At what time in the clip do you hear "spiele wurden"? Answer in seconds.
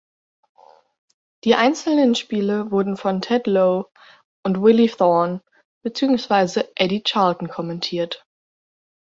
2.15-2.97